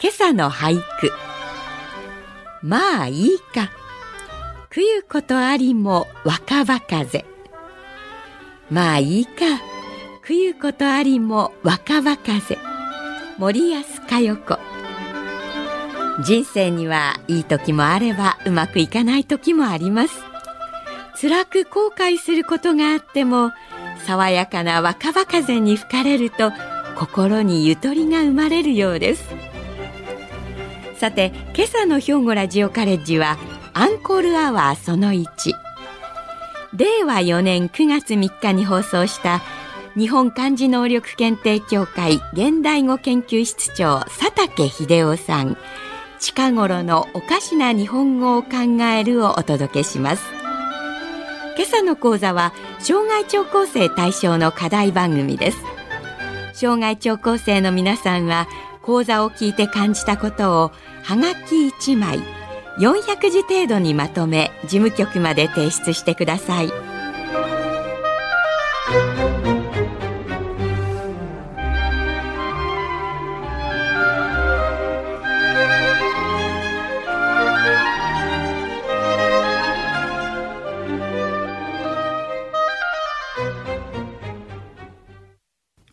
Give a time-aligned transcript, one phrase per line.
[0.00, 1.10] 今朝の俳句。
[2.62, 3.70] まあいいか。
[4.70, 7.24] くゆことありも若葉風
[8.70, 9.32] まあいいか。
[10.22, 12.58] くゆことありも若葉風
[13.38, 14.58] 森安佳代子。
[16.22, 20.14] 人生にはいい時もあればうまくいかない時もあります。
[21.20, 23.50] 辛く後悔することがあっても
[24.06, 26.52] 爽やかな若葉風に吹かれると
[26.96, 29.37] 心にゆとりが生まれるようです。
[30.98, 33.38] さて今朝の兵庫ラジオカレッジは
[33.72, 35.26] アンコールアワーその1
[36.74, 39.40] 令和4年9月3日に放送した
[39.96, 45.56] 日本漢字能力検定協会現代語研究室長佐竹秀夫さん。
[46.18, 48.48] 近頃のおかしな日本語を考
[48.92, 50.24] えるをお届けします。
[51.56, 55.58] 今朝の講座は障害聴講生対象の課題番組です。
[56.54, 58.48] 障害聴講生の皆さんは
[58.82, 60.72] 講座を聞いて感じたことを
[61.08, 62.18] はがき1枚。
[62.78, 66.70] 400字程度にまとめ事務局まで提出してください。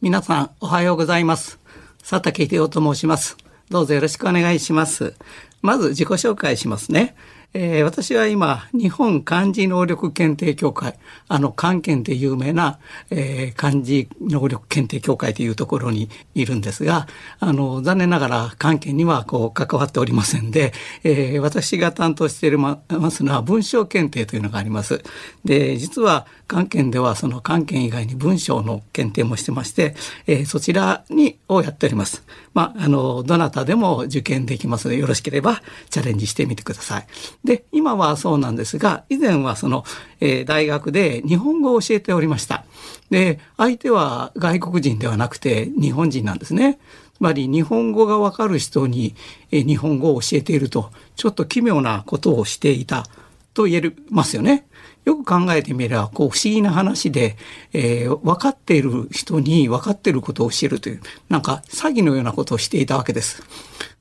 [0.01, 1.57] 皆さんおはようございます。
[2.01, 3.44] 佐竹秀夫と申します。
[3.69, 5.15] どうぞよろしくお願いします。
[5.61, 7.15] まず自己紹介しますね。
[7.57, 17.07] えー、私は今、日本漢字能力検定協会、あの、漢検で有名な、えー、漢字能力検定協会というところにいるんですが、
[17.39, 20.73] あの、残念ながら漢検にはこう関わっておりませんで、
[21.05, 25.01] えー、私が担当しているますのは文章検定というのがあります。
[25.45, 29.95] で、実は漢検ではその漢検以外に文章の検定もしてまして、
[30.27, 32.25] えー、そちらにをやっております。
[32.53, 37.07] まあ、あの、どなたでも受験できますので、よろしければチャレンジしてみてください。
[37.45, 39.85] で、今はそうなんですが、以前はその、
[40.19, 42.65] えー、大学で日本語を教えておりました。
[43.09, 46.79] で、相手は外国人ではなくて日本人なんですね。
[47.15, 49.15] つまり日本語がわかる人に、
[49.51, 53.05] えー、日本語を教えていると、ちょっと奇妙なことをしていた
[53.53, 54.65] と言えますよね。
[55.05, 57.37] よく考えてみれば、こう不思議な話で、
[57.73, 63.43] えー、分かっている人に分かっていることを教えるという、なんか詐欺のようなことをしていたわけです。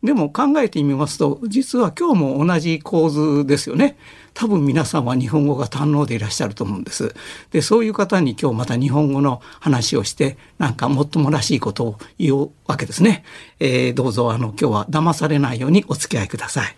[0.05, 3.97] でも考えてみますと、実は今日も同じ構図ですよね。
[4.35, 7.15] 多分皆さんは日本語が堪能でいらっしゃると思うんです。
[7.51, 13.25] で、そういう方に今日また日本語の話をして、なんかもっともらしいことを言うわけですね。
[13.59, 16.77] えー、どうぞあの今日は騙されないようにお付き合いください。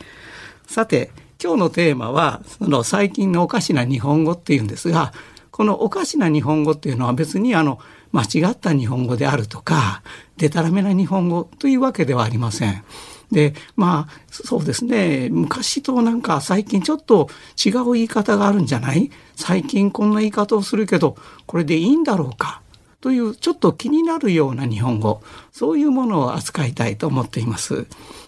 [0.68, 1.10] さて、
[1.42, 5.12] 今日のテーマはその最近のおかしな日本語っていうんですが
[5.50, 7.78] このおかしな日本語っていうのは別にあの
[8.12, 10.02] 間違った日本語であるとか
[10.36, 12.84] でたらめな日本語というわけではありません。
[13.30, 15.28] でまあそうですね。
[15.30, 17.28] 昔となんか最近ちょっと
[17.64, 19.10] 違う言い方があるんじゃない？
[19.34, 21.16] 最近こんな言い方をするけど
[21.46, 22.62] これでいいんだろうか？
[23.00, 25.22] というちょっと気になるような日本語。
[25.52, 27.86] そういうものを扱いたいと思っています。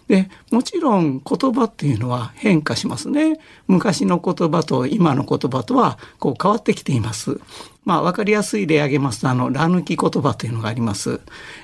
[0.08, 3.38] でもちろん言葉っていうのは変化しますね。
[3.66, 7.38] 昔の言葉と今の言葉とはこう変わってきています。
[7.84, 11.20] まあ分かりやすい例挙げますとあのら抜き言葉というのがあります、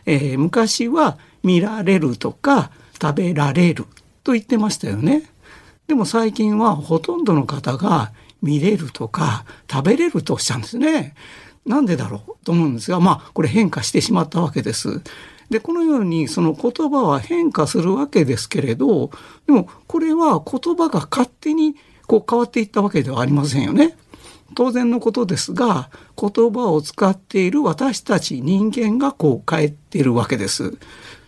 [0.06, 3.86] えー、昔は見られるとか食べられる
[4.22, 5.22] と言ってましたよね
[5.86, 8.12] でも最近はほとんどの方が
[8.42, 11.14] 見れるとか食べれるとおっしゃるんですね
[11.66, 15.00] なんでだろうと思うんですがまあこれ変化してしまったわけです
[15.50, 19.10] でこのようにその言葉は変化するわけですけれど
[19.46, 21.76] でもこれは言葉が勝手に
[22.06, 23.96] こう変わっていったわけではありませんよね。
[24.54, 25.90] 当然のことですが
[26.20, 30.76] 言葉を使っている私たち人間がこう変えているわけです。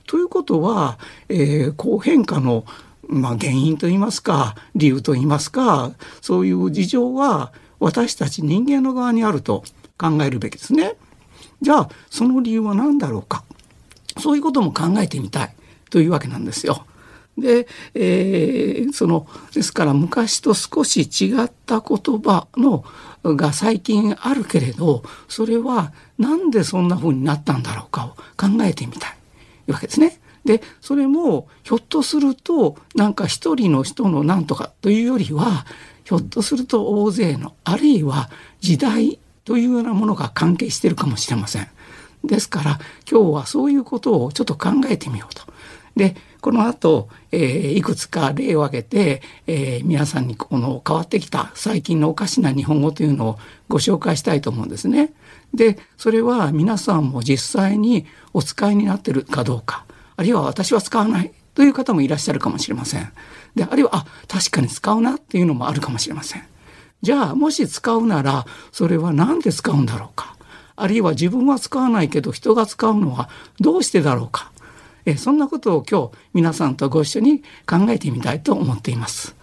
[0.06, 0.98] ということは、
[1.28, 2.64] えー、こう変化の
[3.08, 9.62] まあ、原因といいますか理由といいますかそういう事情は私たち人間の側にあると
[9.98, 10.94] 考えるべきですね。
[11.60, 13.44] じゃあその理由は何だろうか。
[14.18, 15.54] そういうことも考えてみたい
[15.90, 16.86] というわけなんですよ。
[17.36, 22.84] で、えー、そのですから昔と少し違った言葉の
[23.24, 29.15] が最近あるけれどそれは何でそんな風になったんだろうかを考えてみたい
[29.72, 30.20] わけですね。
[30.44, 35.66] でそれもひょっとするとなんか一人の人のなんとかというよりは
[36.04, 38.30] ひょっとすると大勢のあるいは
[38.60, 41.68] 時代というようなものが関係しているかもしれません。
[42.24, 42.78] ですから
[43.10, 45.42] 今日はそういうことをちょっと考えてみようと。
[45.96, 46.14] で
[46.46, 53.38] この後、えー、いくつか例を挙げて、えー、皆さんにこの変わってきた最近のおかしな日本語というのを
[53.68, 55.12] ご紹介したいと思うんですね。
[55.52, 63.12] でそれは皆さんも実際にお使いになってるかどうかあるいは私は使わないという方もいらっしゃるかもしれません。
[63.56, 66.44] であるいはあ確かに使うなっていうのもあるかもしれません。
[67.02, 70.36] じゃあもし使うならそれは何で使うんだろうか
[70.76, 74.52] あるいは自分は使わないけど人が使うのはどうしてだろうか
[75.06, 79.36] えそんなことを今日皆さんとご一緒に考えてみたいと思っています。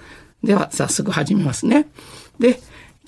[0.44, 1.88] では早速始めますね。
[2.38, 2.60] で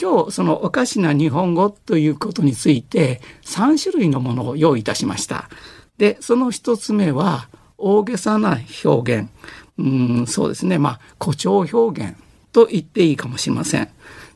[0.01, 5.49] 今日そのおかしな日本語ということについて3種類のものを用意いたしました。
[5.97, 9.29] でその一つ目は大げさな表現
[9.77, 12.15] うんそうですねまあ誇張表現
[12.53, 13.89] と言っていいかもしれません。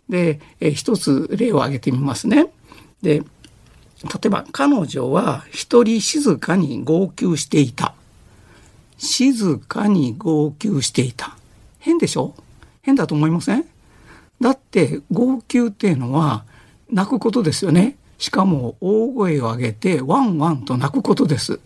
[0.10, 2.48] でえ一つ例を挙げてみますね。
[3.01, 3.25] で例
[4.27, 7.95] えば彼女は一人静かに号泣していた。
[9.00, 11.36] 静かに号泣していた。
[11.80, 12.36] 変でしょ？
[12.81, 13.66] 変だと思いません？
[14.40, 16.44] だって号泣っていうのは
[16.92, 17.98] 泣くことですよね。
[18.18, 21.60] しかも大声を上げてワンワンと泣くことです。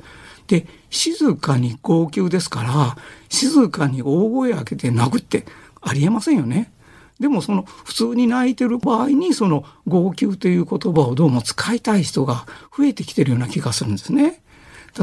[0.47, 2.97] で静かに号泣ですから
[3.29, 5.45] 静かに大声を上げて泣くって
[5.81, 6.71] ありえませんよね。
[7.19, 12.45] でもその普通に泣いてる場合にその号泣という言葉をどうも使いたい人が
[12.77, 14.42] 増えてきてるような気がするんですね。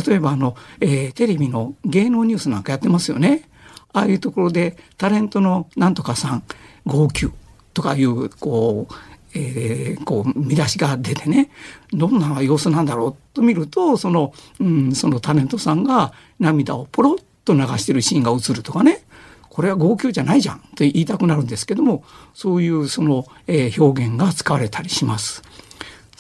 [0.07, 3.49] 例えばあの、えー、テレビの芸能ニュースなんかやってますよね。
[3.93, 6.45] ああいうところでタレントのなんとかさん
[6.87, 7.31] 号泣
[7.75, 8.95] とかいうこう
[9.33, 11.51] えー、こう見出しが出てね
[11.93, 19.05] どんな様子なんだろうと見るとその,、うん、そのタレントさんが涙をポロッと流してるシーンが映るとかね
[19.49, 22.03] これは号泣じゃないじゃんと言いたくなるんですけども
[22.35, 25.43] そういうその、えー、表現が使われたりします。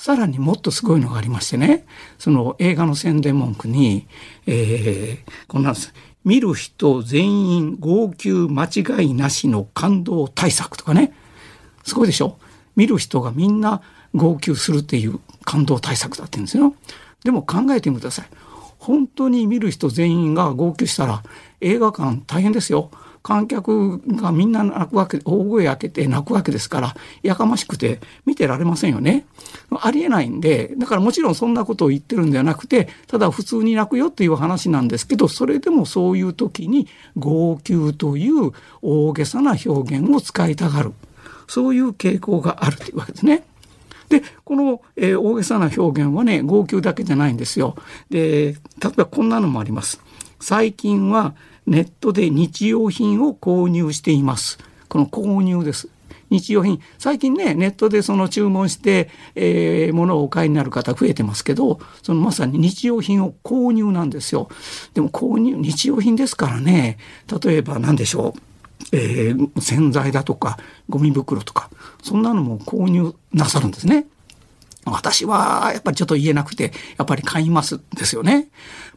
[0.00, 1.84] さらにもっとすごいのがありましてね
[2.18, 4.06] その映画の宣伝文句に、
[4.46, 5.92] えー、こんなんです。
[6.24, 11.12] 見る人全員号泣間違いなしの感動対策とかね
[11.84, 12.38] すごいでしょ？
[12.76, 13.82] 見る人がみんな
[14.14, 16.74] 号泣するっていう感動対策だって言うんですよ。
[17.22, 18.26] でも考えてみてください。
[18.78, 21.22] 本当に見る人全員が号泣したら
[21.60, 22.90] 映画館大変ですよ。
[23.22, 29.26] 観客がみんな泣くわけ大声開けて泣くわけですからやかましくて見てられませんよね。
[29.80, 38.52] ありえないんでだからもちろんそんなことを言ってるんではなくてただ普通に泣くよっていう話なんですけどそれでもそういう時に号泣という
[38.82, 40.92] 大げさな表現を使いたがる
[41.46, 43.44] そういう傾向があるというわけですね。
[44.08, 47.76] でこの、えー、大げさな表現はね号泣だけじゃないんですよ。
[48.08, 50.00] で例えばこんなのもあります。
[50.40, 51.34] 最近は
[51.66, 54.58] ネットで日用品を購入しています。
[54.88, 55.88] この購入です。
[56.30, 64.48] 日用品最近ねネットでその注文して、えー、物をお買いになる方増えてますけどそのまさに日用品を購入なんですよ
[64.94, 66.98] でも購入日用品ですからね
[67.42, 68.40] 例えば何でしょう
[68.92, 70.58] えー、洗剤だとか
[70.88, 71.70] ゴミ袋とか
[72.02, 74.06] そんなのも購入なさるんですね。
[74.90, 78.48] 私はやっぱりちょっと言えなくて、やっぱり買いますですよね。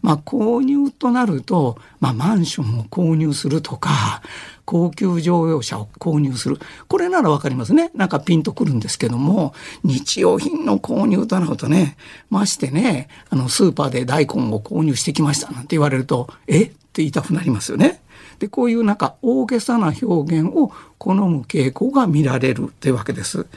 [0.02, 4.22] まあ購入となると、まあマンションを購入するとか、
[4.66, 6.58] 高級乗用車を購入する。
[6.88, 7.92] これならわかりますね。
[7.96, 11.98] なんかピンとくるんですけども、日用品の購入となるとね、
[12.30, 16.64] ましてね、あのスーパーで大根を購入してきましたなんて言われると、え？
[16.64, 18.02] って言いたくなりますよね。
[18.38, 23.48] でこういうなんか大げさな表現を好む傾向が見られるというわけです。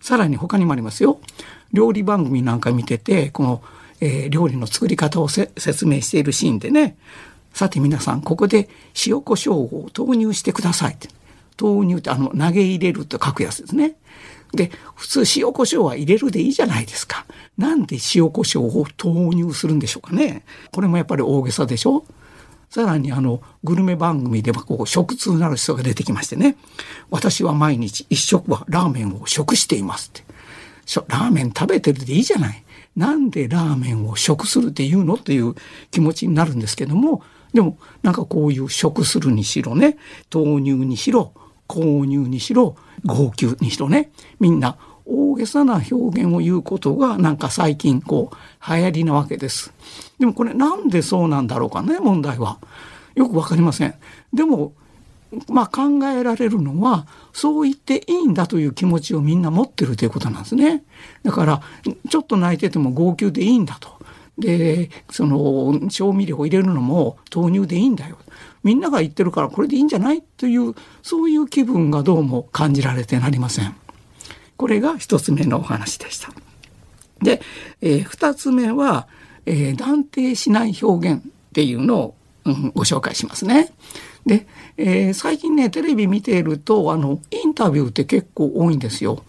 [0.00, 1.18] さらに他にもありますよ。
[1.74, 3.62] 料理番組なんか見ててこの、
[4.00, 6.96] えー、料理の作り方を説明しているシーンでね
[7.52, 8.68] さて皆さんここで
[9.06, 11.08] 塩コショウを投入してくださいって
[11.56, 13.94] 投入ってあの投げ入れると書くやつですね。
[14.52, 17.26] で普通塩コショウは入れるでいいじゃないですか。
[17.56, 20.44] なんで塩コショウを投入するんでしょうかね。
[20.72, 22.04] これもやっぱり大げさでしょ。
[22.74, 26.56] さらにあのグルメ番組ではこう食通なる人が出てきましてね
[27.08, 30.23] 私は毎日一食はラーメンを食していますって
[31.08, 32.64] ラーメン食べてるでいいじゃない。
[32.96, 35.54] なんでラーメンを食するって言うのっていう
[35.90, 37.22] 気持ちになるんですけども、
[37.52, 39.96] でもなんかこういう食するにしろね、
[40.32, 41.32] 豆乳にしろ、
[41.68, 44.10] 購入にしろ、号泣にしろね、
[44.40, 44.76] みんな
[45.06, 49.72] 大げさな表現を言うことがなんか最近こう流行りなわけです。
[50.18, 52.58] でもこれなんでそうなんだろうかね、問題は。
[53.14, 53.94] よくわかりません。
[54.32, 54.72] でも
[55.48, 60.84] まあ、考えられるのはそう言っていいんだという気持ちをみんな持ってるということなんですね。
[61.22, 61.62] だから
[62.08, 63.94] ちょっと泣いてても号泣でいいんだと。
[64.38, 68.18] でその調味料を入れるのも豆乳でいいんだよ
[68.64, 73.76] みんなが言ってるからこれでいいんじゃないというそういう気分がどうも感じられてなりません。
[74.56, 76.30] これが一つ目のお話でした。
[77.22, 77.40] で、
[77.80, 79.08] えー、二つ目は、
[79.46, 82.14] えー、断定しない表現っていうのを、
[82.44, 83.72] うん、ご紹介しますね。
[84.26, 89.24] で、えー、最近ねテレビ見ているとあのインタビューって結構多いんですよ。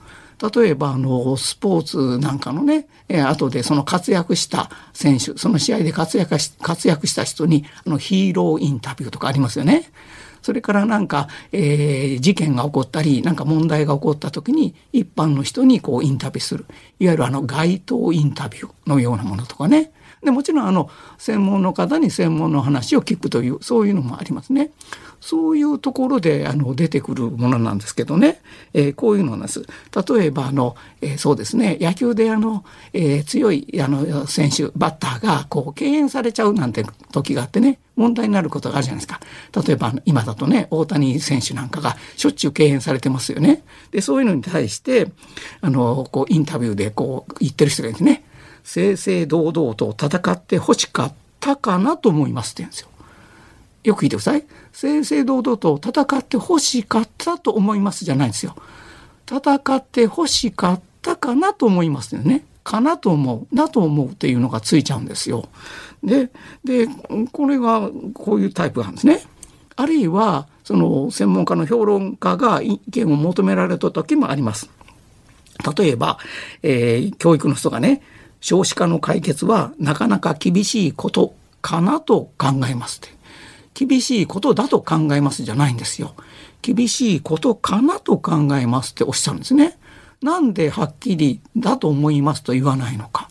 [0.54, 9.90] 例えばあのスポーツなんかのね、えー、後でその活躍した選手その試合で活躍し活躍した人にあのヒーローインタビューとかありますよね。
[10.42, 16.66] それからなんか、えー、事件が起こったりなんか問題が起こった時に一般の人にこうインタビューする
[17.00, 19.92] いわゆるあの街頭インタビューのようなものとかね
[20.26, 24.72] でもちろんあの専門の方に専門の話を聞くというそういうのもありますね。
[25.22, 28.42] そういうところであの出てくるものなんですけどね、
[28.74, 29.66] えー、こういうのなんです。
[30.08, 32.64] 例えばあの、えー、そうですね野球であの、
[32.94, 39.20] えー、強いあの選手バッターがこう敬遠されちゃうなんて時があってね問題になることがあるじゃないですか。
[39.66, 43.64] 例えば今だとね大谷選手なんかがしょっちゅう敬遠されてますよね。
[43.92, 45.08] でそういうのに対して
[45.62, 48.24] あのこうインタビューでこう言ってる人がいるんですね。
[48.66, 52.90] 正々堂々と戦ってほしかったかなと思いますって言うんですよ。
[53.84, 54.44] よく聞いてください。
[54.74, 58.56] 正々堂々と戦って欲しかったと思いますじゃないんですよ。
[59.30, 62.44] 戦って欲しかったかなと思いますよね。
[62.64, 65.48] かなと思う、なと思うっていうのがついちゃうんですよ。
[66.04, 66.32] で、
[66.64, 66.88] で、
[67.32, 69.22] これがこういうタイプなんですね。
[69.76, 74.72] あるいは、その専門家の評論家が意見を求められた時もあります。
[75.78, 76.18] 例えば、
[76.64, 78.02] えー、教育の人がね、
[78.46, 81.34] 少子化の解決はなかなか厳しいこと
[81.64, 83.10] かなと考えますって。
[83.74, 86.14] 厳しいことだと考えますじゃないんですよ。
[86.62, 89.80] 厳しいことかなと考えますっておっしゃるんですね。
[90.22, 93.30] なんではっきりだと思いますと言わないのか。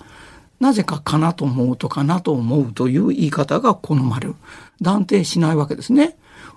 [0.59, 4.35] なぜかかなと思うとかなと思うという言い方が好まれる。
[4.83, 6.17] 断定しないわけですね。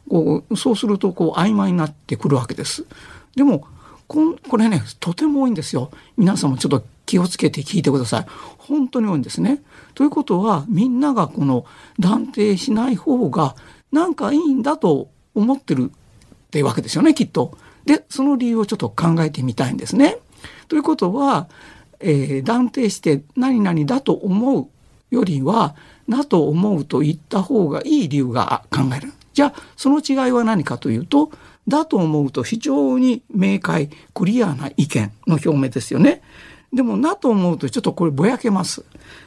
[0.09, 2.87] こうそうするとこう曖昧になってくるわけです。
[3.35, 3.67] でも
[4.07, 5.91] ここれねとても多いんですよ。
[6.17, 8.25] 皆さんもちょっと気をつけて聞いてください。
[8.59, 9.63] 本当に多いんですね。
[9.95, 11.65] ということはみんながこの
[11.99, 13.55] 断定しない方が
[13.91, 17.57] なんかいいんだと思ってるっていうわけですよねきっと。
[17.85, 20.17] でその理由をちょっと考えてみたいんですね。
[20.67, 21.47] ということは、
[21.99, 24.67] えー、断定して何々だと思う
[25.09, 25.75] よりは
[26.07, 29.13] なと思うと言った方がいい理由が考える。
[29.33, 31.31] じゃあその違いは何かというと
[31.67, 36.21] だと思うと非常に明快クリアな意見の表明ですよね。
[36.73, 38.83] でもなと思うとちょっとこれぼやけます。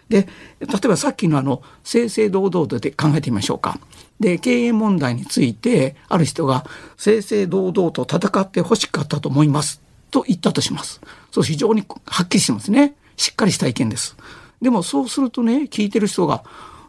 [0.09, 0.29] で
[0.61, 3.79] 例えばさっきのあの正々堂々とで考えてみましょうか。
[4.19, 6.67] で経営問題についてある人が
[6.97, 9.81] 正々堂々と戦ってほしかったと思います
[10.11, 11.01] と言ったとします。
[11.31, 12.95] そう非常にはっきりしてますね。
[13.17, 14.17] しっかりした意見です。
[14.61, 16.45] でもそうするとね聞いてる人が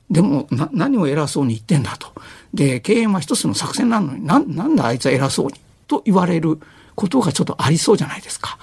[0.10, 2.12] でも何を偉そうに言ってんだと。
[2.54, 5.54] で経営は一つの作戦なのになんだあいつは偉そうに
[5.88, 6.60] と言われる
[6.96, 8.60] ことがちょっとありそうじゃないですか。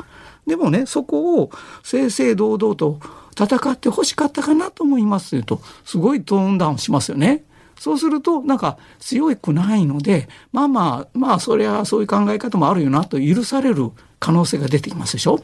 [0.49, 1.51] でもねそこを
[1.85, 2.99] 正々堂々と
[3.39, 7.45] 戦ってほしかったかなと思いますというとすごいトーンダウンしますよね。
[7.79, 15.41] そうするとなんか強くないのでまあまあまあそりゃそういう考え方もあるよなと許される可能性が出てきますでしょ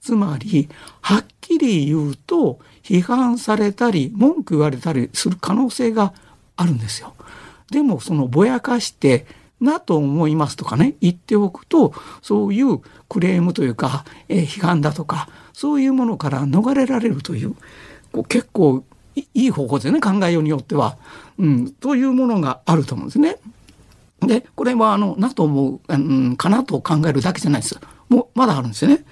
[0.00, 0.68] つまり
[1.00, 6.12] はっきり言うと批判されたり文句言われたりする可能性が
[6.56, 7.14] あるんですよ。
[7.72, 9.26] でもそのぼやかして
[9.60, 17.54] なと思いますとかね言っておくとそういうクレームというか、えー、批判だとかそういうものから逃れられるという
[18.12, 18.84] こう結構
[19.14, 20.98] いい方法ですね考えようによっては、
[21.38, 23.36] うん、というものがあると思うんですね。
[24.20, 29.04] でこれはあのなと思う、うん、かなと考えるだけじゃないですもうまだあるんですよね。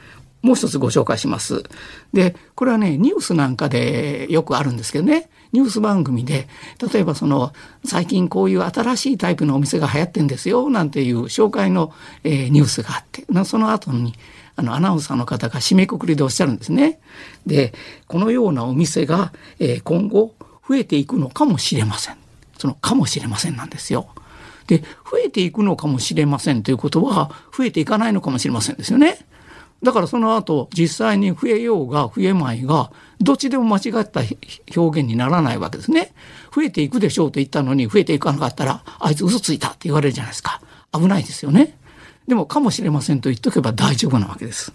[0.43, 1.65] もう一つご紹介します。
[2.13, 6.49] でこれはねニュースなんかでよくあるんですけどねニュース番組で
[6.93, 7.53] 例えばその
[7.85, 11.93] 最近こういう新しいタイプのお店が流行ってんですよなんていう紹介の、
[12.25, 14.15] えー、ニュースがあってその後に
[14.57, 17.01] あのアナウンサーの方が締めくくりでおっしゃるんですね。
[17.47, 17.73] で
[18.09, 20.35] このようなお店が、えー、今後
[20.69, 22.17] 増えていくのかもしれません。
[22.59, 24.09] そのかもしれませんなんですよ。
[24.67, 29.19] で増えていくのかもしれませんということは増えていかないのかもしれませんですよね。
[29.85, 34.23] だからその後実際に増えようが増えまいがどっちでも間違った
[34.77, 36.13] 表現にならないわけですね。
[36.55, 40.61] 増えていくでしょうと言ったのに増えていかなかったらあいつ嘘ついたって言われるじゃないですか。
[40.93, 41.77] 危ないですよね。
[42.27, 44.73] でもかもしれませんと言っとけば大丈夫なわけです。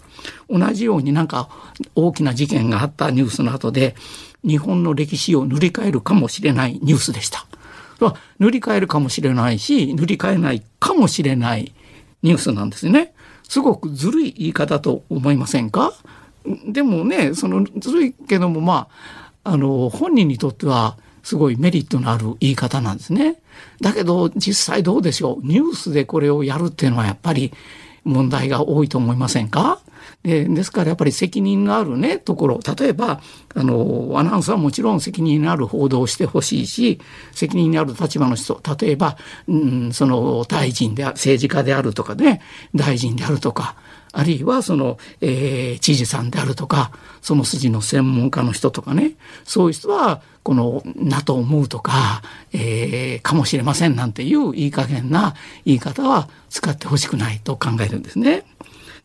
[0.48, 1.48] 同じようになんか
[1.96, 3.96] 大きな事件があったニュースの後で
[4.44, 7.46] 日本の歴史を塗り替えるかもしれないニュースでした。
[8.38, 11.72] 塗り替えるかもしれないし塗り替えないかもしれない
[12.22, 13.12] ニュースなんですね。
[13.50, 15.92] すごくずるい言い方と思いませんか？
[16.68, 18.86] でもねそのずるいけどもま
[19.42, 23.42] ああの本人にとってはすごいメリットのある言い方なんですね。
[23.80, 25.46] だけど実際どうでしょう？
[25.46, 27.52] ニュースでこれをやるっていうのはやっぱり
[28.04, 29.80] 問題が多いと思いませんか？
[30.22, 33.20] でですからやっぱり責任のあるねところ例えば
[33.54, 37.00] あのアナウンサーはもちろん責任のある報道をしてほしいし
[37.32, 39.16] 責任のある立場の人例えば、
[39.48, 42.42] うん、その大臣で政治家であるとかね
[42.74, 43.76] 大臣であるとか
[44.12, 46.90] あるいはその、えー、知事さんであるとか
[47.22, 49.12] その筋の専門家の人とかね
[49.44, 52.22] そういう人はこのなと思うとか、
[52.52, 55.34] えー、かもしれませんなんていういい加減な
[55.64, 58.44] 言い方は使ってほしくないと考えるんですね。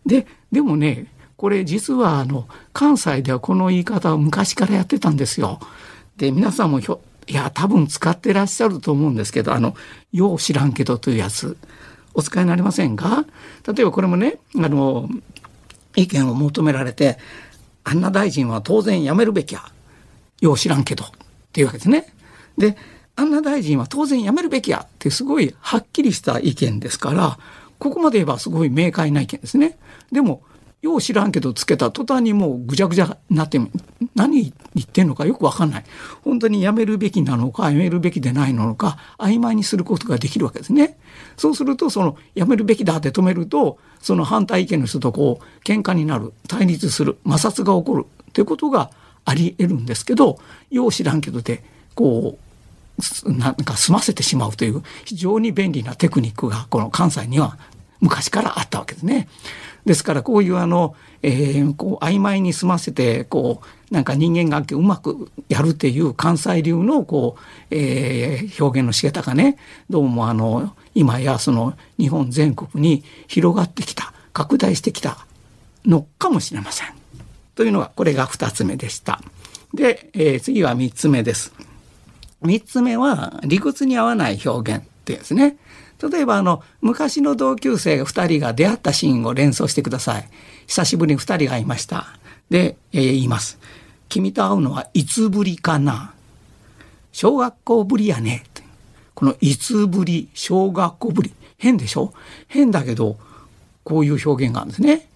[0.06, 5.60] ででもねこれ実はあの関西ではこの言い方を昔からやってたんですよ。
[6.16, 9.76] で皆さんもひょいや多分使ってらっしゃると思うんですけどあの
[10.14, 11.58] 「よう知らんけど」というやつ
[12.14, 13.26] お使いになりませんか？
[13.68, 15.10] 例えばこれもねあの
[15.98, 17.18] 意見を求められて
[17.84, 19.64] 「あんな大臣は当然辞めるべきや
[20.40, 21.08] よう知らんけど」っ
[21.52, 22.14] ていうわけですね。
[22.58, 22.78] で
[23.18, 27.38] あんな大臣は当然辞めるべきやってすごいはっきりした意見ですから
[27.80, 29.78] ここまで言えばすごい明快な意見ですね。
[30.12, 30.44] でも
[30.82, 33.60] よう知らんけどつけた途端にもうぐちゃぐちゃになって
[34.14, 35.84] 何言ってんのかよくわかんない
[36.24, 40.98] 本当にやめるべきなのかやめるべきでないのか曖昧にすることができるわけですね。
[41.38, 48.92] そうするとそのやめるべきだって止めるとその反対意見の人とこう喧嘩になる対立する摩擦が起こるっていうことが
[49.26, 50.38] あり得るんですけど
[50.70, 51.64] よう知らんけどで
[51.96, 52.45] こう
[53.26, 57.58] なんか済ませてしまうという非常に便利なテクニックがこの関西には
[58.00, 59.28] 昔からあったわけですね。
[59.86, 63.62] ですからこういうあの、えー、こう曖昧に済ませてこ
[63.92, 69.58] うなんか人間関係をうまくやるっていう関西流のこう、えー、表現の仕方がね
[69.90, 75.26] どうもあの今やその日本全国に広がってきた拡大してきた
[75.86, 76.88] のかもしれません。
[77.54, 79.22] というのがこれが2つ目でした。
[79.74, 81.54] で、えー、次は3つ目です。
[82.46, 85.58] 3つ目は理屈に合わない表現っていうですね。
[86.12, 90.30] 例えばあの昔の同級生が2人が出会ったシーンを連想してください。
[90.68, 92.08] 久しぶりに2人が会いました。
[92.50, 93.58] で、えー、言います。
[94.10, 96.14] 君と会うのはいつぶりかな。
[97.12, 98.44] 小学校ぶりやね。
[99.14, 101.34] このいつぶり小学校ぶり。
[101.58, 102.14] 変でしょ？
[102.48, 103.18] 変だけど
[103.86, 105.08] こういう表現があるんですね。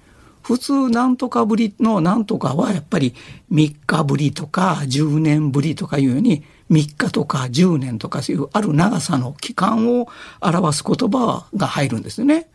[0.41, 3.13] 普通なんとかぶりのなんとかはやっぱり
[3.51, 10.08] 3日ぶりとか10年ぶりとかいうように3日とか10年とかそういうある長さの期間を
[10.41, 12.47] 表す言葉が入るんですね。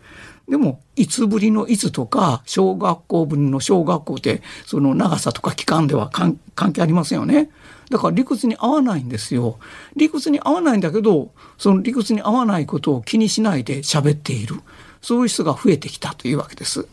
[0.48, 6.38] でも、いつぶりのいつとか、小学校ぶりの小学校って、その長さとか期間では関
[6.72, 7.50] 係ありませんよね。
[7.90, 9.59] だから理屈に合わないんですよ。
[9.96, 14.57] 理屈に合わないんだけど、その理屈に合わないことを気にしないで喋っている。
[15.00, 16.87] そういう人が増えてきたというわけです。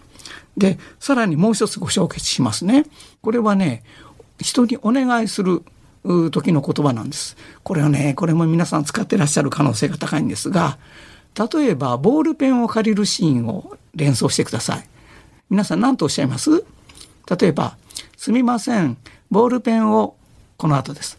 [0.56, 2.86] で、さらにもう一つご紹介しますね。
[3.22, 3.84] これはね、
[4.40, 5.64] 人にお願いする
[6.04, 7.38] 時の言葉なんです。
[7.64, 10.78] これはね、これも皆さん使ってらっしゃる可能性が高いんですが、
[11.54, 14.88] 例えばボールペンを借りるシーンを連想してください。
[15.50, 16.64] 皆さん何とおっしゃいます？
[17.40, 17.78] 例えば、
[18.18, 18.98] すみません、
[19.30, 20.16] ボールペンを
[20.58, 21.18] この後です。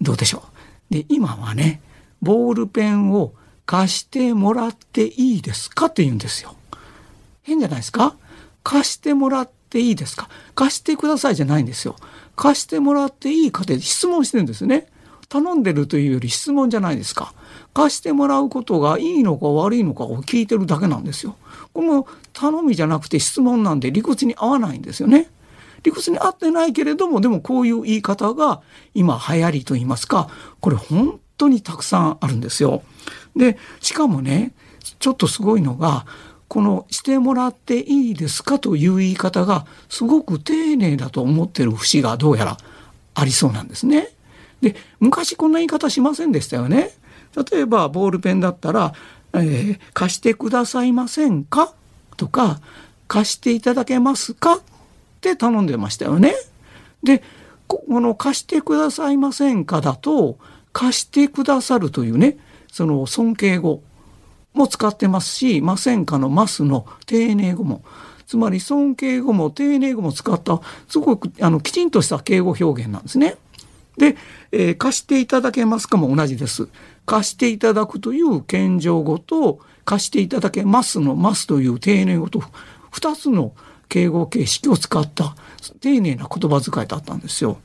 [0.00, 0.44] どうでしょ
[0.90, 0.94] う？
[0.94, 1.80] で、今はね、
[2.22, 3.32] ボールペンを
[3.66, 5.86] 貸してもらっていいですか？
[5.86, 6.54] って言うんですよ。
[7.42, 8.16] 変じゃないですか？
[8.62, 10.28] 貸してもらっていいですか？
[10.54, 11.96] 貸してくださいじゃないんですよ。
[12.40, 14.86] 貸してもらっていいかって質問してるんですね。
[15.28, 17.34] 頼んでるというより質問じゃないですか。
[17.74, 21.36] 貸してもらうことがいいのか悪いのかを聞いてるだけなんですよ。
[21.74, 25.28] この頼みじゃなくて質問なんで理屈に合わないんですよね。
[25.82, 28.62] 理屈に合ってないけれども、でもこういう言い方が
[28.94, 32.82] 今流行りと言いますか、これ本当にたくさんあるんですよ。
[33.36, 34.52] で、しかもね、
[34.98, 36.06] ちょっとすごいのが、
[36.50, 42.56] このしてもらっていいですかという言い方がすごく丁寧だと思ってる節がどうやら
[43.14, 44.08] ありそうなんですね。
[44.60, 46.90] で昔こんな言い方しませんでしたよね。
[47.52, 48.94] 例えばボールペンだったら、
[49.32, 51.72] えー、貸してくださいませんか？
[52.16, 52.60] とか
[53.06, 54.54] 貸していただけますか？
[54.54, 54.60] っ
[55.20, 56.34] て頼んでましたよね。
[57.04, 57.22] で
[57.68, 60.36] この貸してくださいませんかだと
[60.72, 62.38] 貸してくださるというね
[62.72, 63.84] その尊敬語
[64.52, 67.82] も使ってますし、ませんかのますの丁寧語も、
[68.26, 73.36] つまり尊敬語も丁寧語も使った、すごくあのきちんとした敬語表現なんですね。
[73.96, 74.16] で、
[74.52, 76.68] えー、貸していただけますかも同じです。
[77.06, 82.42] 貸していただくという謙譲語と、貸していただけますのますという丁寧語と、
[82.90, 83.52] 二つの
[83.88, 85.34] 敬語形式を使った
[85.80, 87.58] 丁寧な言葉遣いだったんですよ。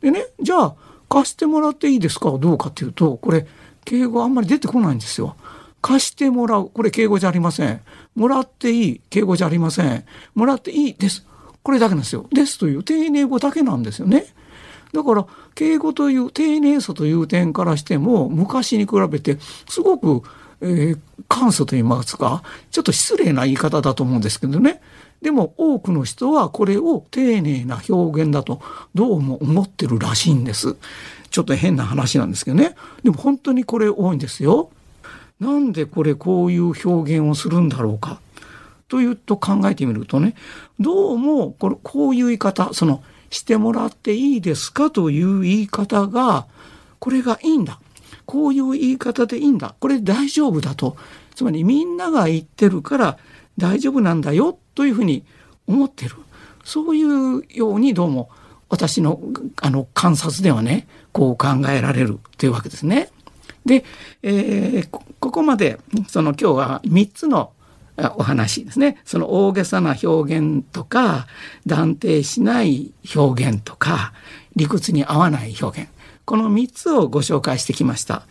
[0.00, 0.74] でね、じゃあ、
[1.08, 3.46] 貸してもらっていいですかどうかっていうと、これ、
[3.84, 5.36] 敬語あんまり出てこないんですよ。
[5.80, 6.70] 貸してもらう。
[6.70, 7.80] これ敬語じゃありません。
[8.14, 9.00] もらっていい。
[9.10, 10.04] 敬語じゃありません。
[10.34, 11.26] もらっていいです。
[11.62, 12.26] これだけなんですよ。
[12.32, 14.26] ですという丁寧語だけなんですよね。
[14.92, 19.38] だから敬語という丁寧さという点からしても昔に比べて
[19.68, 20.26] すごく、
[20.60, 24.80] えー、簡素と言いますかちょっと失礼な言い方だと思うんですけどね
[25.20, 28.62] でも多くの人はこれを丁寧な表現だと
[28.94, 30.76] どうも思ってるらしいんです。
[31.30, 32.76] ちょっと変な話なんですけどね。
[33.02, 34.70] でも本当にこれ多いんですよ。
[35.40, 38.20] なんでこれこういう表現をするんだろうか？
[38.88, 40.34] というと考えてみるとね、
[40.80, 44.90] どうもこれこういう言い方、そのしてもらっていいですか？
[44.90, 46.46] という言い方が、
[46.98, 47.78] これがいいんだ。
[48.24, 49.74] こういう言い方でいいんだ。
[49.78, 50.96] これ大丈夫だと。
[51.34, 53.18] つまりみんなが言ってるから
[53.56, 55.24] 大丈夫なんだよというふうに
[55.66, 56.16] 思ってる。
[56.64, 58.28] そういうようにどうも
[58.68, 59.20] 私の
[59.62, 63.10] あの観察ではね、こう考えられるというわけですね。
[63.64, 63.84] で、
[64.22, 65.78] えー、ここまで
[66.08, 67.52] その今日は3つの
[68.16, 69.00] お話ですね。
[69.04, 71.26] その大げさな表現とか、
[71.66, 74.12] 断定しない表現とか、
[74.54, 75.90] 理屈に合わない表現。
[76.24, 78.22] この3つをご紹介してきました。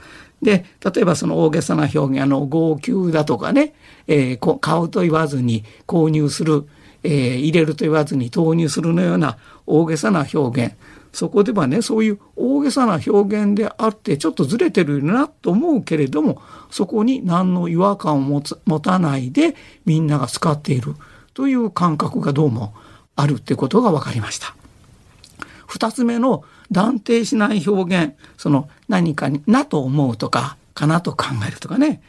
[0.42, 3.74] で、例えばその大げさな表現、あの、号泣だとかね、
[4.08, 6.66] えー、買うと言わずに購入する、
[7.04, 10.76] えー、入れると言わずに投入するのような大げさな表現。
[11.18, 20.94] そこではね、そういう大げさな表現であって、ちょっとずれてるなと思うけれども、そこに何の違和感を持つ持たないでみんなが使っている
[21.34, 22.76] という感覚がどうも
[23.16, 24.56] あるってことが分かりました。
[25.66, 32.04] 二つ目の断定しない表現、その何かになと思うとか、かなと考えるとかね、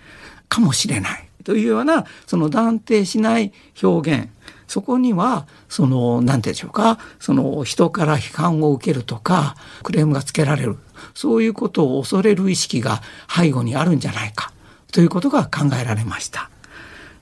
[0.51, 4.29] かもしれないというような、その断定しない表現、
[4.69, 10.77] そこには、その、なんてでしょうか、その人から批判を受けるとか、クレームがつけられる、
[11.15, 14.53] そういうことを恐れる意識が背後にあるんじゃないか、
[14.93, 16.51] ということが考えられました。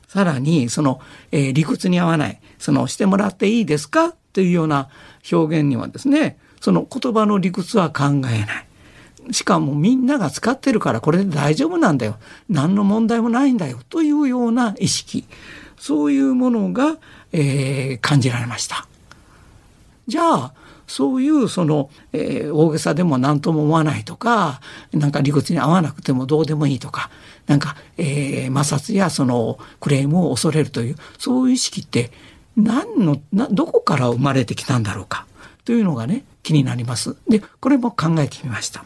[0.09, 4.89] さらに、その、えー、理屈に合わない、その、してもらっていいですかというような
[5.31, 8.67] 表現にはですね、その言葉の理屈は考えない。
[9.33, 12.17] しかもみんなが使ってるからこれで大丈夫なんだよ。
[12.49, 13.81] 何の問題もないんだよ。
[13.89, 15.25] というような意識。
[15.79, 16.97] そういうものが、
[17.33, 18.87] えー、感じられました。
[20.07, 20.53] じゃあ、
[20.87, 24.61] そういうその、えー、大げさでも何とも思わないとか、
[24.93, 27.11] なんか理屈に合わなくてもどうでもいいとか、
[27.47, 32.11] なんか、えー、摩擦やそのクレームを恐れるという、そういう意識って
[32.57, 35.27] 何の、などこから生まれてきたんだろうか
[35.65, 37.17] というのがね、気になります。
[37.29, 38.85] で、これも考えてみました。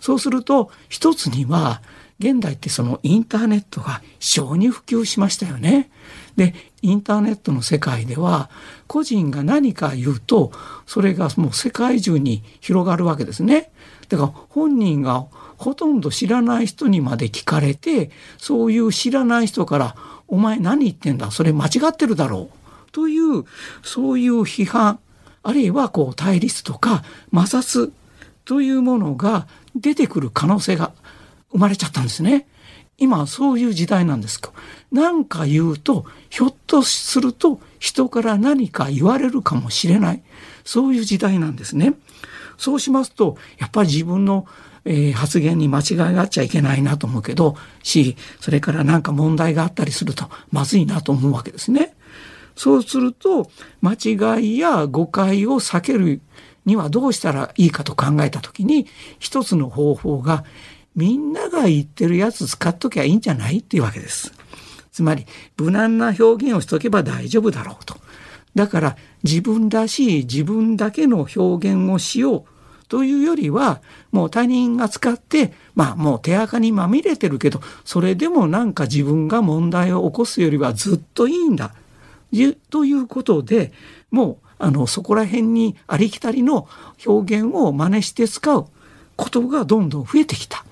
[0.00, 1.82] そうすると、一つには、
[2.20, 5.90] 現代ってそのインターネットが非常に普及しましたよね。
[6.36, 8.50] で、インターネットの世界では、
[8.86, 10.52] 個人が何か言うと、
[10.86, 13.70] それがもう世界中に広がるわけですね。
[14.08, 21.30] だから本人がほとんど知らない人にまで聞かれて、そういう知らない人から、お前何言ってんだ？
[21.30, 22.90] それ間違ってるだろう。
[22.90, 23.44] という、
[23.82, 24.98] そういう批判、
[25.42, 27.92] あるいはこう対立とか摩擦
[28.44, 30.92] というものが出てくる可能性が
[31.52, 32.48] 生まれちゃったんですね。
[32.96, 34.52] 今そういう時代なんですか？
[34.92, 40.22] 何か言うと、ひょっとすると人から何か言われるかもしれない。
[40.64, 41.94] そういう時代なんですね。
[42.56, 44.46] そうしますと、やっぱり自分の、
[44.84, 51.96] えー、発言に間違いがあっちゃいけないなと思うけど、し、それから何か問題があったりするとまずいなと思うわけですね。
[52.54, 53.50] そうすると、
[53.82, 56.20] 間違いや誤解を避ける
[56.64, 58.86] にはどうしたらいいかと考えたときに、
[59.18, 60.44] 一つの方法が、
[60.94, 64.32] みんなが言ってるやつ使っときゃいいんじゃないっていうわけです。
[64.92, 65.26] つまり、
[65.56, 67.96] 無難な表現をしとけば大丈夫だろうと。
[68.54, 72.44] だから、自分らしい自分だけの表現をしよう
[72.88, 81.74] というよりは、もう他人が使って、まあもう手垢にまみれてるけど、それでもなんか自分が問題を起こすよりはずっといいんだ。
[82.70, 83.72] ということで
[84.10, 86.68] もうあのそこら辺にありきたりの
[87.06, 88.66] 表現を真似して使う
[89.16, 90.64] ことがどんどん増えてきた。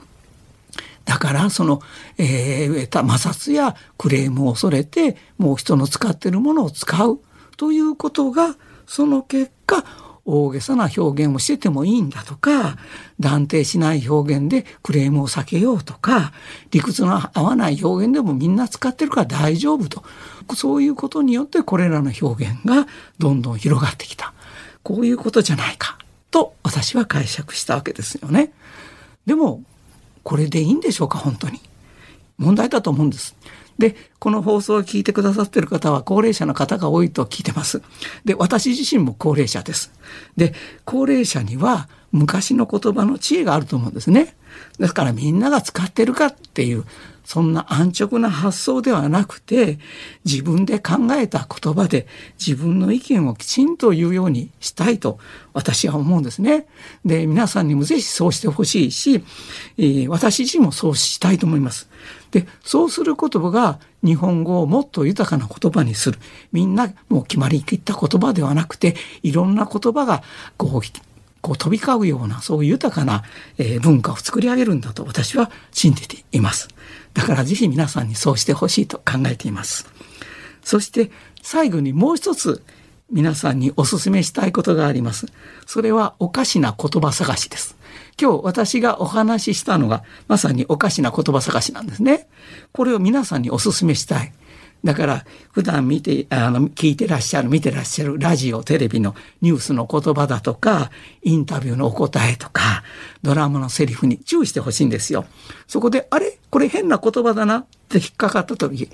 [1.04, 1.80] だからその、
[2.18, 7.20] えー、摩擦やクレームを恐れてもう人の使ってるものを使う
[7.56, 9.84] ということがその結果
[10.24, 12.76] 大げさな表現をしててもいいんだとか、
[13.18, 16.32] 断定しない表現でクレームを避けようとか、
[16.70, 20.04] 理屈の合わない表現でもみんな使ってるから大丈夫と。
[20.54, 22.86] そういうことによってこれらの表現が
[23.18, 24.32] どんどん広がってきた。
[24.82, 25.98] こういうことじゃないか。
[26.30, 28.52] と私は解釈したわけですよね。
[29.26, 29.62] でも、
[30.22, 31.60] これでいいんでしょうか、本当に。
[32.38, 33.36] 問題だと思うんです。
[33.78, 37.82] で、この放送を聞いてくださってる方は高齢者の方が多いと聞いてます。
[38.24, 39.92] で、私自身も高齢者です。
[40.36, 40.54] で、
[40.84, 44.36] 高齢者には昔の言葉の知恵があると思うんですね。
[44.78, 46.84] ですからみんなが使ってるかっていう、
[47.24, 49.78] そんな安直な発想ではなくて、
[50.24, 52.06] 自分で考えた言葉で
[52.38, 55.18] 自分の意見をきちんと言うようにしたいと
[55.52, 56.66] 私は思うんですね。
[57.04, 59.24] で、皆さんにもぜひそうしてほしいし、
[59.78, 61.88] えー、私自身もそうしたいと思います。
[62.30, 66.18] で、そうする言葉が日本語をもっと豊かな言葉にする。
[66.50, 70.22] みんなもう決まりきった言葉ではなくて、いろんな言葉が
[70.56, 71.02] こう
[71.42, 73.24] こう飛び交うようなそういう豊かな、
[73.82, 76.68] 文化を作り上げるんだと私は信じています。
[77.14, 79.86] だからぜひ皆さんにそうしてほしいと考えています。
[80.62, 81.10] そして
[81.42, 82.62] 最後にもう一つ
[83.10, 85.26] 皆さんにお勧めしたいことがあります。
[85.66, 87.76] それはおかしな言葉探しです。
[88.20, 92.28] 今日私がお話ししたのがまさにおかしな言葉探しなんですね。
[92.72, 94.32] これを皆さんにお勧めしたい。
[94.84, 100.90] だから普段見て、あの、聞いてらっしゃる、見てらっしゃるラジオ、テレビのニュースの言葉だとか、
[101.22, 102.82] インタビューのお答えとか、
[103.22, 105.24] ドラマのセリフに注意してほしいんですよ。
[105.68, 106.38] そこで、あれ？
[106.50, 107.60] これ変な言葉だな？
[107.60, 108.90] って引っかかった時、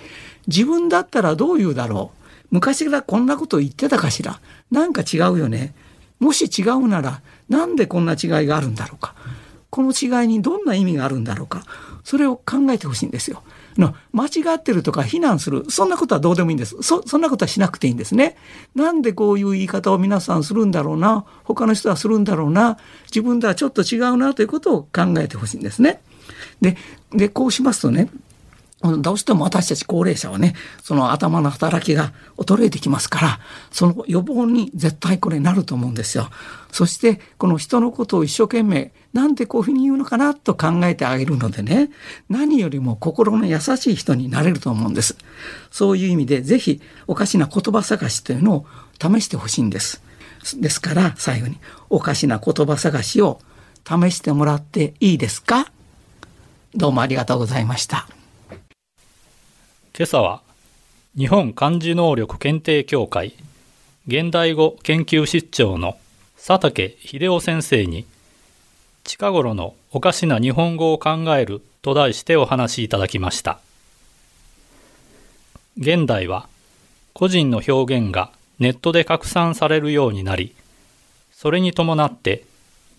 [0.46, 2.18] 自分だったらどう言うだろう？
[2.50, 4.40] 昔からこんなこと言ってたかしら？
[4.70, 5.74] なんか違うよね？
[6.18, 9.14] もし違うなら、なんでこんな違いがあるんだろうか？
[9.70, 11.62] この違いにどんな意味があるんだろうか？
[12.04, 13.42] それを考えてほしいんですよ。
[13.78, 15.64] の間違ってるとか非難する。
[15.70, 16.76] そんなことはどうでもいいんです。
[16.82, 18.36] そそんなことはしなくていいんですね。
[18.74, 21.24] なんでこういう言い方を皆さんするんだろうな。
[21.44, 22.76] 他の人はするんだろうな。
[23.06, 26.00] 自分とはちょっと違うなということを考えてほしいんですね。
[26.60, 26.76] で
[27.12, 28.10] でこうしますとね
[28.80, 33.40] どうしても私たち高齢者はね、その頭の働きが衰えてきますから、
[33.72, 36.30] その予防に絶対これなると思うんですよ。
[36.70, 41.90] そして、この人のことを一生懸命、なんでこういうふうに言うのかなと考えてあげるのでね、
[42.28, 45.16] 何よりも心の優しい人になれると思うんです。
[45.72, 48.66] そういう意味で、ぜひおかしな言葉探しというのを
[49.02, 50.00] 試してほしいんです。
[50.56, 51.58] ですから、最後に、
[51.90, 53.40] おかしな言葉探しを
[53.84, 55.72] 試してもらっていいですか？
[56.76, 58.06] どうもありがとうございました。
[59.98, 60.42] 今朝は
[61.16, 63.34] 日本漢字能力検定協会
[64.06, 65.98] 現代語研究室長の
[66.36, 68.06] 佐竹秀夫先生に
[69.02, 73.58] 近頃のおかしな日本語を考えると題してお話しいただきました
[75.76, 76.48] 現代は
[77.12, 78.30] 個人の表現が
[78.60, 80.54] ネットで拡散されるようになり
[81.32, 82.44] それに伴って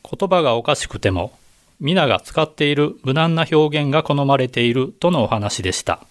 [0.03, 1.31] 言葉がおかしくても
[1.79, 6.03] 皆が使っている無難な表現が好まれているとのお話でした。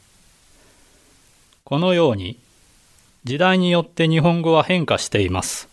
[1.69, 2.39] このように
[3.25, 5.69] 時代によって日本語は変化しています。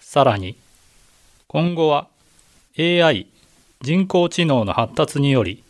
[0.00, 0.56] さらに
[1.48, 2.06] 今後は
[2.78, 3.26] AI
[3.82, 5.62] 人工知能の発達により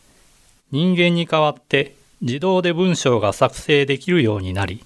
[0.71, 4.85] 人間に代わって自動で文章が作成できるようになり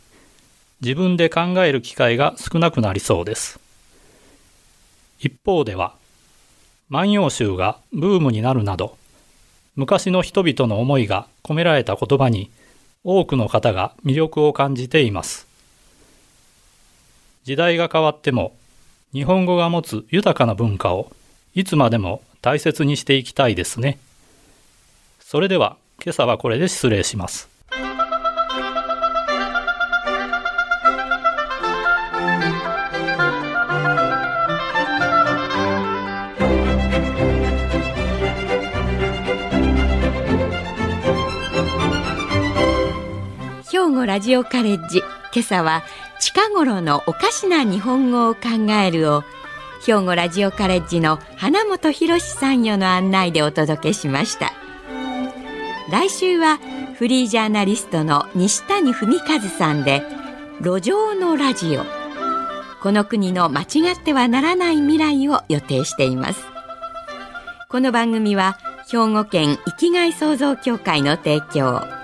[0.81, 3.61] 自分で考える機会が少なくなりそうです。
[5.19, 5.93] 一方では
[6.89, 8.97] 万葉集がブームになるなど
[9.77, 12.51] 昔の人々の思いが込められた言葉に
[13.05, 15.47] 多くの方が魅力を感じています。
[17.45, 18.57] 時代が変わっても
[19.13, 21.13] 日本語が持つ豊かな文化を
[21.55, 23.99] いつまでも大切にしていきたいですね。
[25.21, 27.54] それでは今朝はこれで失礼します。
[44.25, 45.01] ジオカレッジ
[45.35, 45.85] 今朝は
[46.19, 49.23] 近頃のおかしな日本語を考えるを
[49.85, 54.55] 兵庫ラジオカレッジの花本博さんよの案内でお届けしました。
[55.93, 56.59] 来週は
[56.95, 60.03] フリージャーナリストの西谷文和さんで
[60.63, 61.85] 路上のラジオ。
[62.81, 66.41] この国の間違ってはならない未来を予定しています。
[67.69, 68.57] この番組は
[68.89, 72.04] 兵庫県生きがい創造協会の提供。